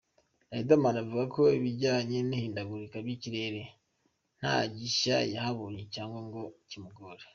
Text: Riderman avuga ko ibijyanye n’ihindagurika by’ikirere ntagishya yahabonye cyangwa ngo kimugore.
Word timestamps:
Riderman 0.55 0.95
avuga 1.03 1.25
ko 1.35 1.41
ibijyanye 1.57 2.17
n’ihindagurika 2.29 2.97
by’ikirere 3.05 3.61
ntagishya 4.39 5.15
yahabonye 5.33 5.83
cyangwa 5.93 6.19
ngo 6.27 6.41
kimugore. 6.69 7.23